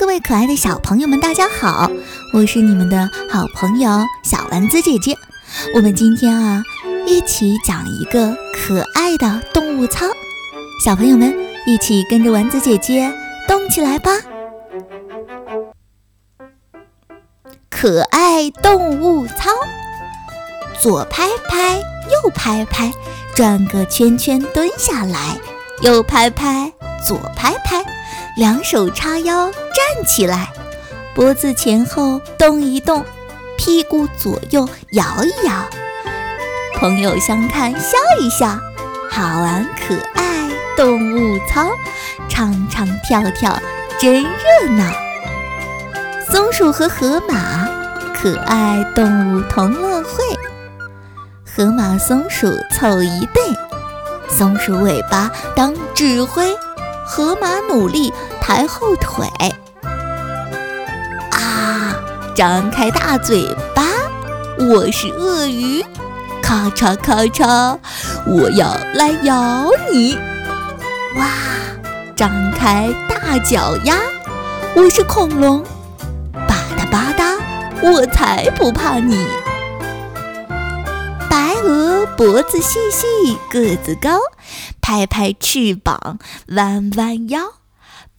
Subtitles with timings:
[0.00, 1.90] 各位可爱的小朋友们，大家好！
[2.32, 5.14] 我是你们的好朋友小丸子姐姐。
[5.74, 6.62] 我们今天啊，
[7.06, 10.06] 一起讲一个可爱的动物操。
[10.82, 11.36] 小朋友们，
[11.66, 13.12] 一起跟着丸子姐姐
[13.46, 14.10] 动起来吧！
[17.68, 19.50] 可爱动物操，
[20.80, 22.90] 左拍拍，右拍拍，
[23.36, 25.38] 转个圈圈蹲下来，
[25.82, 26.72] 右拍拍，
[27.06, 27.84] 左拍拍。
[28.40, 30.50] 两手叉腰站起来，
[31.14, 33.04] 脖子前后动一动，
[33.58, 35.68] 屁股左右摇一摇，
[36.74, 38.58] 朋友相看笑一笑，
[39.10, 41.68] 好玩可爱动物操，
[42.30, 43.54] 唱唱跳跳
[44.00, 44.90] 真热闹。
[46.26, 47.68] 松鼠和河马，
[48.14, 50.24] 可爱动物同乐会，
[51.44, 53.42] 河马松鼠凑一对，
[54.30, 56.56] 松鼠尾巴当指挥。
[57.12, 59.26] 河马努力抬后腿，
[61.30, 61.94] 啊！
[62.34, 63.82] 张开大嘴巴，
[64.58, 65.84] 我是鳄鱼，
[66.42, 67.78] 咔嚓咔嚓，
[68.26, 70.18] 我要来咬你！
[71.16, 71.26] 哇！
[72.16, 73.96] 张开大脚丫，
[74.74, 75.62] 我是恐龙，
[76.32, 77.38] 吧嗒吧嗒，
[77.82, 79.26] 我才不怕你！
[81.28, 84.18] 白鹅脖子细细，个子高。
[84.80, 86.18] 拍拍翅膀，
[86.48, 87.42] 弯弯腰，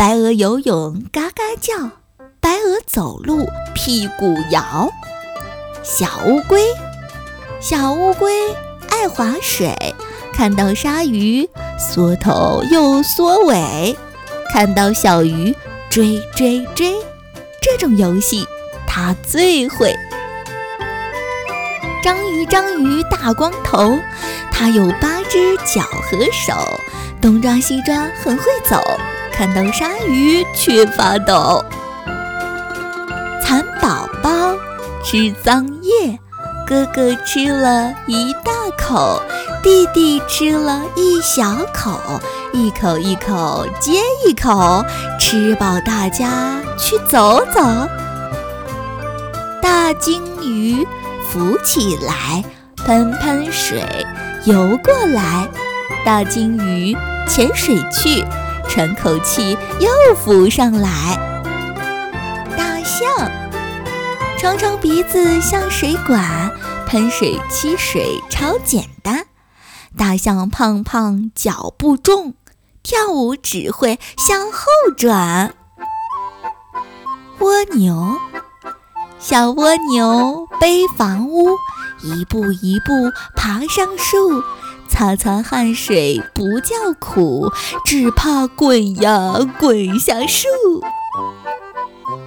[0.01, 1.91] 白鹅游泳嘎嘎叫，
[2.39, 4.89] 白鹅走路屁股摇。
[5.83, 6.63] 小乌龟，
[7.59, 8.33] 小乌龟
[8.89, 9.93] 爱划水，
[10.33, 13.95] 看到鲨鱼缩头又缩尾，
[14.51, 15.55] 看到小鱼
[15.87, 16.95] 追追追，
[17.61, 18.47] 这种游戏
[18.87, 19.95] 它最会。
[22.01, 23.99] 章鱼，章鱼大光头，
[24.51, 26.79] 它有八只脚和手，
[27.21, 28.81] 东抓西抓很会走，
[29.33, 31.63] 看到鲨鱼却发抖。
[33.43, 34.29] 蚕宝宝
[35.03, 36.19] 吃桑叶，
[36.67, 39.21] 哥哥吃了一大口，
[39.63, 41.99] 弟弟吃了一小口，
[42.53, 44.83] 一口一口接一口，
[45.19, 47.61] 吃饱大家去走走。
[49.61, 50.85] 大鲸鱼。
[51.31, 52.43] 浮起来，
[52.85, 53.81] 喷喷水，
[54.43, 55.47] 游过来。
[56.05, 56.93] 大金鱼
[57.25, 58.21] 潜水去，
[58.73, 61.43] 喘口气又浮上来。
[62.57, 63.29] 大象
[64.37, 66.49] 长长鼻子像水管，
[66.87, 69.25] 喷水吸水超简单。
[69.97, 72.33] 大象胖胖脚步重，
[72.81, 74.61] 跳舞只会向后
[74.97, 75.53] 转。
[77.39, 78.17] 蜗牛。
[79.19, 81.57] 小蜗牛背房屋，
[82.01, 84.41] 一步一步爬上树，
[84.91, 87.51] 擦擦汗水不叫苦，
[87.85, 90.47] 只怕滚呀滚下树。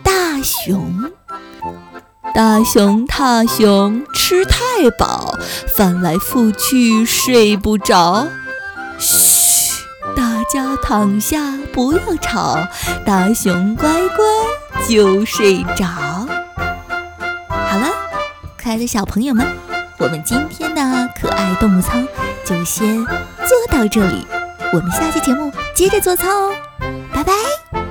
[0.02, 1.12] 大熊，
[2.34, 5.36] 大熊大熊吃太饱，
[5.76, 8.26] 翻来覆去睡不着。
[8.98, 9.84] 嘘，
[10.16, 12.58] 大家躺下不要吵，
[13.04, 14.24] 大熊乖乖
[14.88, 15.86] 就睡着。
[15.86, 17.90] 好了
[18.56, 19.46] 可爱的小朋友们，
[19.98, 20.82] 我们今天的
[21.20, 21.92] 可爱动物操
[22.44, 24.26] 就先做到这里，
[24.72, 26.54] 我们下期节目接着做操哦，
[27.12, 27.83] 拜拜。